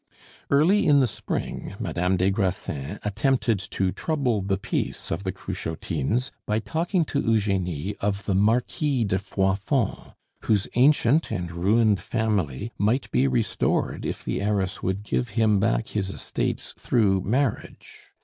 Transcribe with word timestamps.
Early 0.49 0.87
in 0.87 0.99
the 0.99 1.05
spring, 1.05 1.75
Madame 1.79 2.17
des 2.17 2.31
Grassins 2.31 2.97
attempted 3.03 3.59
to 3.59 3.91
trouble 3.91 4.41
the 4.41 4.57
peace 4.57 5.11
of 5.11 5.23
the 5.23 5.31
Cruchotines 5.31 6.31
by 6.47 6.57
talking 6.57 7.05
to 7.05 7.19
Eugenie 7.19 7.93
of 8.01 8.25
the 8.25 8.33
Marquis 8.33 9.03
de 9.03 9.19
Froidfond, 9.19 10.15
whose 10.45 10.67
ancient 10.73 11.29
and 11.29 11.51
ruined 11.51 11.99
family 11.99 12.71
might 12.79 13.11
be 13.11 13.27
restored 13.27 14.03
if 14.03 14.25
the 14.25 14.41
heiress 14.41 14.81
would 14.81 15.03
give 15.03 15.29
him 15.37 15.59
back 15.59 15.89
his 15.89 16.09
estates 16.09 16.73
through 16.79 17.21
marriage. 17.21 18.07